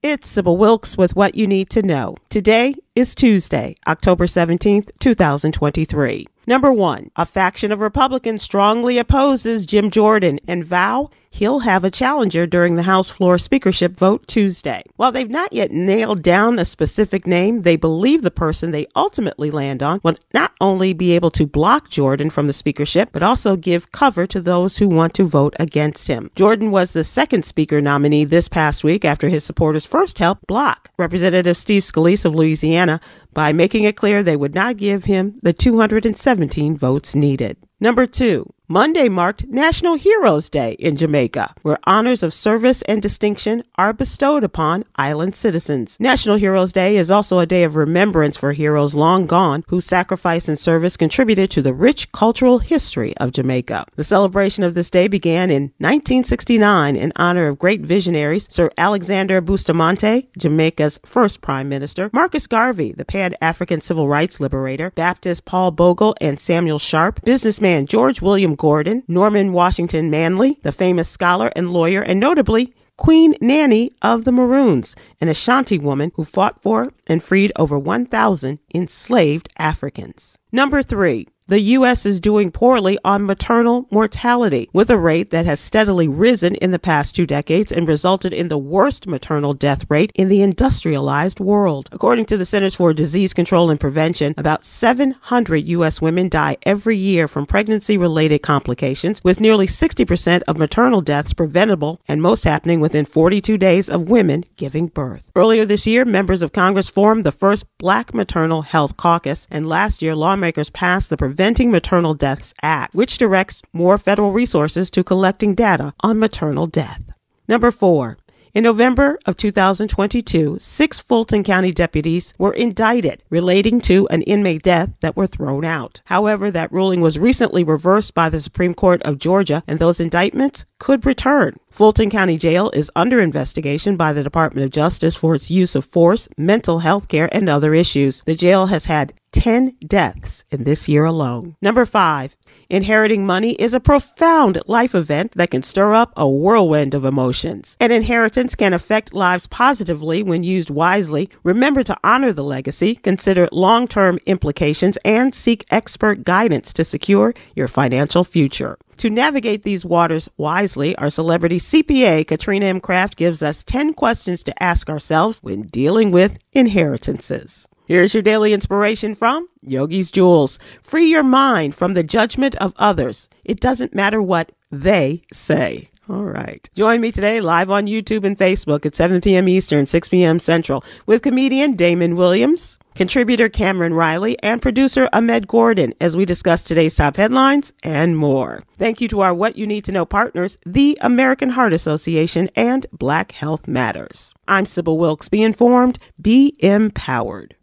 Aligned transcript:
It's 0.00 0.28
Sybil 0.28 0.56
Wilkes 0.56 0.96
with 0.96 1.16
what 1.16 1.34
you 1.34 1.48
need 1.48 1.70
to 1.70 1.82
know. 1.82 2.14
Today 2.28 2.76
is 2.94 3.16
Tuesday, 3.16 3.74
October 3.84 4.26
17th, 4.26 4.90
2023. 5.00 6.24
Number 6.46 6.72
one, 6.72 7.10
a 7.16 7.26
faction 7.26 7.72
of 7.72 7.80
Republicans 7.80 8.40
strongly 8.40 8.96
opposes 8.96 9.66
Jim 9.66 9.90
Jordan 9.90 10.38
and 10.46 10.64
vow 10.64 11.10
he'll 11.38 11.60
have 11.60 11.84
a 11.84 11.90
challenger 11.90 12.46
during 12.46 12.74
the 12.74 12.82
House 12.82 13.10
floor 13.10 13.38
speakership 13.38 13.96
vote 13.96 14.26
Tuesday. 14.26 14.82
While 14.96 15.12
they've 15.12 15.30
not 15.30 15.52
yet 15.52 15.70
nailed 15.70 16.20
down 16.20 16.58
a 16.58 16.64
specific 16.64 17.26
name, 17.28 17.62
they 17.62 17.76
believe 17.76 18.22
the 18.22 18.30
person 18.30 18.72
they 18.72 18.86
ultimately 18.96 19.50
land 19.50 19.80
on 19.80 20.00
will 20.02 20.16
not 20.34 20.52
only 20.60 20.92
be 20.92 21.12
able 21.12 21.30
to 21.32 21.46
block 21.46 21.90
Jordan 21.90 22.28
from 22.28 22.48
the 22.48 22.52
speakership, 22.52 23.10
but 23.12 23.22
also 23.22 23.54
give 23.54 23.92
cover 23.92 24.26
to 24.26 24.40
those 24.40 24.78
who 24.78 24.88
want 24.88 25.14
to 25.14 25.24
vote 25.24 25.54
against 25.60 26.08
him. 26.08 26.30
Jordan 26.34 26.72
was 26.72 26.92
the 26.92 27.04
second 27.04 27.44
speaker 27.44 27.80
nominee 27.80 28.24
this 28.24 28.48
past 28.48 28.82
week 28.82 29.04
after 29.04 29.28
his 29.28 29.44
supporters 29.44 29.86
first 29.86 30.18
helped 30.18 30.46
block 30.48 30.90
Representative 30.98 31.56
Steve 31.56 31.82
Scalise 31.82 32.24
of 32.24 32.34
Louisiana 32.34 33.00
by 33.32 33.52
making 33.52 33.84
it 33.84 33.96
clear 33.96 34.22
they 34.22 34.34
would 34.34 34.54
not 34.54 34.76
give 34.76 35.04
him 35.04 35.38
the 35.42 35.52
217 35.52 36.76
votes 36.76 37.14
needed. 37.14 37.56
Number 37.80 38.06
two, 38.06 38.52
Monday 38.70 39.08
marked 39.08 39.46
National 39.46 39.94
Heroes 39.94 40.50
Day 40.50 40.72
in 40.72 40.94
Jamaica, 40.94 41.54
where 41.62 41.78
honors 41.84 42.22
of 42.22 42.34
service 42.34 42.82
and 42.82 43.00
distinction 43.00 43.62
are 43.76 43.94
bestowed 43.94 44.44
upon 44.44 44.84
island 44.96 45.34
citizens. 45.34 45.96
National 45.98 46.36
Heroes 46.36 46.70
Day 46.70 46.98
is 46.98 47.10
also 47.10 47.38
a 47.38 47.46
day 47.46 47.64
of 47.64 47.76
remembrance 47.76 48.36
for 48.36 48.52
heroes 48.52 48.94
long 48.94 49.26
gone 49.26 49.64
whose 49.68 49.86
sacrifice 49.86 50.48
and 50.48 50.58
service 50.58 50.98
contributed 50.98 51.50
to 51.50 51.62
the 51.62 51.72
rich 51.72 52.12
cultural 52.12 52.58
history 52.58 53.16
of 53.16 53.32
Jamaica. 53.32 53.86
The 53.96 54.04
celebration 54.04 54.64
of 54.64 54.74
this 54.74 54.90
day 54.90 55.08
began 55.08 55.50
in 55.50 55.72
1969 55.78 56.94
in 56.94 57.12
honor 57.16 57.48
of 57.48 57.58
great 57.58 57.80
visionaries 57.80 58.48
Sir 58.50 58.70
Alexander 58.76 59.40
Bustamante, 59.40 60.28
Jamaica's 60.36 61.00
first 61.06 61.40
prime 61.40 61.70
minister, 61.70 62.10
Marcus 62.12 62.46
Garvey, 62.46 62.92
the 62.92 63.06
Pan 63.06 63.34
African 63.40 63.80
civil 63.80 64.08
rights 64.08 64.40
liberator, 64.40 64.90
Baptist 64.90 65.46
Paul 65.46 65.70
Bogle 65.70 66.14
and 66.20 66.38
Samuel 66.38 66.78
Sharpe, 66.78 67.22
businessman 67.22 67.67
George 67.86 68.22
William 68.22 68.54
Gordon, 68.54 69.02
Norman 69.06 69.52
Washington 69.52 70.10
Manley, 70.10 70.58
the 70.62 70.72
famous 70.72 71.08
scholar 71.08 71.50
and 71.54 71.70
lawyer, 71.70 72.00
and 72.00 72.18
notably 72.18 72.72
Queen 72.96 73.34
Nanny 73.40 73.92
of 74.00 74.24
the 74.24 74.32
Maroons, 74.32 74.96
an 75.20 75.28
Ashanti 75.28 75.78
woman 75.78 76.10
who 76.14 76.24
fought 76.24 76.62
for 76.62 76.90
and 77.06 77.22
freed 77.22 77.52
over 77.56 77.78
1,000 77.78 78.58
enslaved 78.74 79.48
Africans. 79.58 80.38
Number 80.50 80.82
three, 80.82 81.28
the 81.48 81.60
U.S. 81.60 82.04
is 82.04 82.20
doing 82.20 82.50
poorly 82.50 82.98
on 83.06 83.24
maternal 83.24 83.86
mortality, 83.90 84.68
with 84.74 84.90
a 84.90 84.98
rate 84.98 85.30
that 85.30 85.46
has 85.46 85.58
steadily 85.58 86.06
risen 86.06 86.54
in 86.56 86.72
the 86.72 86.78
past 86.78 87.16
two 87.16 87.26
decades 87.26 87.72
and 87.72 87.88
resulted 87.88 88.34
in 88.34 88.48
the 88.48 88.58
worst 88.58 89.06
maternal 89.06 89.54
death 89.54 89.86
rate 89.88 90.12
in 90.14 90.28
the 90.28 90.42
industrialized 90.42 91.40
world. 91.40 91.88
According 91.90 92.26
to 92.26 92.36
the 92.36 92.44
Centers 92.44 92.74
for 92.74 92.92
Disease 92.92 93.32
Control 93.32 93.70
and 93.70 93.80
Prevention, 93.80 94.34
about 94.36 94.62
700 94.62 95.66
U.S. 95.68 96.02
women 96.02 96.28
die 96.28 96.58
every 96.64 96.98
year 96.98 97.26
from 97.26 97.46
pregnancy 97.46 97.96
related 97.96 98.40
complications, 98.40 99.24
with 99.24 99.40
nearly 99.40 99.66
60% 99.66 100.42
of 100.42 100.58
maternal 100.58 101.00
deaths 101.00 101.32
preventable 101.32 101.98
and 102.06 102.20
most 102.20 102.44
happening 102.44 102.78
within 102.78 103.06
42 103.06 103.56
days 103.56 103.88
of 103.88 104.10
women 104.10 104.44
giving 104.58 104.88
birth. 104.88 105.30
Earlier 105.34 105.64
this 105.64 105.86
year, 105.86 106.04
members 106.04 106.42
of 106.42 106.52
Congress 106.52 106.90
formed 106.90 107.24
the 107.24 107.32
first 107.32 107.64
Black 107.78 108.12
Maternal 108.12 108.60
Health 108.60 108.98
Caucus, 108.98 109.48
and 109.50 109.66
last 109.66 110.02
year, 110.02 110.14
lawmakers 110.14 110.68
passed 110.68 111.08
the 111.08 111.16
Preventing 111.38 111.70
Maternal 111.70 112.14
Deaths 112.14 112.52
Act, 112.64 112.96
which 112.96 113.16
directs 113.16 113.62
more 113.72 113.96
federal 113.96 114.32
resources 114.32 114.90
to 114.90 115.04
collecting 115.04 115.54
data 115.54 115.94
on 116.00 116.18
maternal 116.18 116.66
death. 116.66 117.00
Number 117.46 117.70
four, 117.70 118.18
in 118.54 118.64
November 118.64 119.20
of 119.24 119.36
2022, 119.36 120.56
six 120.58 120.98
Fulton 120.98 121.44
County 121.44 121.70
deputies 121.70 122.34
were 122.40 122.52
indicted 122.54 123.22
relating 123.30 123.80
to 123.82 124.08
an 124.08 124.22
inmate 124.22 124.62
death 124.62 124.90
that 125.00 125.16
were 125.16 125.28
thrown 125.28 125.64
out. 125.64 126.02
However, 126.06 126.50
that 126.50 126.72
ruling 126.72 127.00
was 127.00 127.20
recently 127.20 127.62
reversed 127.62 128.14
by 128.14 128.28
the 128.28 128.40
Supreme 128.40 128.74
Court 128.74 129.00
of 129.02 129.20
Georgia, 129.20 129.62
and 129.68 129.78
those 129.78 130.00
indictments 130.00 130.66
could 130.80 131.06
return. 131.06 131.54
Fulton 131.70 132.10
County 132.10 132.36
Jail 132.36 132.68
is 132.74 132.90
under 132.96 133.20
investigation 133.20 133.96
by 133.96 134.12
the 134.12 134.24
Department 134.24 134.64
of 134.64 134.72
Justice 134.72 135.14
for 135.14 135.36
its 135.36 135.52
use 135.52 135.76
of 135.76 135.84
force, 135.84 136.28
mental 136.36 136.80
health 136.80 137.06
care, 137.06 137.28
and 137.30 137.48
other 137.48 137.74
issues. 137.74 138.22
The 138.26 138.34
jail 138.34 138.66
has 138.66 138.86
had 138.86 139.12
10 139.32 139.76
deaths 139.86 140.44
in 140.50 140.64
this 140.64 140.88
year 140.88 141.04
alone. 141.04 141.56
Number 141.60 141.84
five, 141.84 142.36
inheriting 142.68 143.26
money 143.26 143.52
is 143.52 143.74
a 143.74 143.80
profound 143.80 144.60
life 144.66 144.94
event 144.94 145.32
that 145.32 145.50
can 145.50 145.62
stir 145.62 145.94
up 145.94 146.12
a 146.16 146.28
whirlwind 146.28 146.94
of 146.94 147.04
emotions. 147.04 147.76
An 147.80 147.90
inheritance 147.90 148.54
can 148.54 148.72
affect 148.72 149.14
lives 149.14 149.46
positively 149.46 150.22
when 150.22 150.42
used 150.42 150.70
wisely. 150.70 151.30
Remember 151.42 151.82
to 151.82 151.96
honor 152.02 152.32
the 152.32 152.44
legacy, 152.44 152.94
consider 152.94 153.48
long 153.52 153.86
term 153.86 154.18
implications, 154.26 154.98
and 155.04 155.34
seek 155.34 155.64
expert 155.70 156.24
guidance 156.24 156.72
to 156.74 156.84
secure 156.84 157.34
your 157.54 157.68
financial 157.68 158.24
future. 158.24 158.78
To 158.98 159.10
navigate 159.10 159.62
these 159.62 159.84
waters 159.84 160.28
wisely, 160.36 160.96
our 160.96 161.08
celebrity 161.08 161.58
CPA, 161.58 162.26
Katrina 162.26 162.66
M. 162.66 162.80
Kraft, 162.80 163.16
gives 163.16 163.44
us 163.44 163.62
10 163.62 163.94
questions 163.94 164.42
to 164.42 164.62
ask 164.62 164.90
ourselves 164.90 165.40
when 165.40 165.62
dealing 165.62 166.10
with 166.10 166.38
inheritances. 166.52 167.68
Here's 167.88 168.12
your 168.12 168.22
daily 168.22 168.52
inspiration 168.52 169.14
from 169.14 169.48
Yogi's 169.62 170.10
Jewels. 170.10 170.58
Free 170.82 171.06
your 171.06 171.22
mind 171.22 171.74
from 171.74 171.94
the 171.94 172.02
judgment 172.02 172.54
of 172.56 172.74
others. 172.76 173.30
It 173.46 173.60
doesn't 173.60 173.94
matter 173.94 174.20
what 174.20 174.52
they 174.70 175.22
say. 175.32 175.88
All 176.06 176.24
right. 176.24 176.68
Join 176.74 177.00
me 177.00 177.10
today 177.10 177.40
live 177.40 177.70
on 177.70 177.86
YouTube 177.86 178.24
and 178.24 178.36
Facebook 178.36 178.84
at 178.84 178.94
7 178.94 179.22
p.m. 179.22 179.48
Eastern, 179.48 179.86
6 179.86 180.08
p.m. 180.10 180.38
Central 180.38 180.84
with 181.06 181.22
comedian 181.22 181.76
Damon 181.76 182.14
Williams, 182.14 182.76
contributor 182.94 183.48
Cameron 183.48 183.94
Riley, 183.94 184.38
and 184.42 184.60
producer 184.60 185.08
Ahmed 185.14 185.48
Gordon 185.48 185.94
as 185.98 186.14
we 186.14 186.26
discuss 186.26 186.60
today's 186.60 186.94
top 186.94 187.16
headlines 187.16 187.72
and 187.82 188.18
more. 188.18 188.64
Thank 188.76 189.00
you 189.00 189.08
to 189.08 189.20
our 189.20 189.32
What 189.32 189.56
You 189.56 189.66
Need 189.66 189.86
to 189.86 189.92
Know 189.92 190.04
partners, 190.04 190.58
the 190.66 190.98
American 191.00 191.48
Heart 191.48 191.72
Association 191.72 192.50
and 192.54 192.84
Black 192.92 193.32
Health 193.32 193.66
Matters. 193.66 194.34
I'm 194.46 194.66
Sybil 194.66 194.98
Wilkes. 194.98 195.30
Be 195.30 195.42
informed, 195.42 195.98
be 196.20 196.54
empowered. 196.58 197.54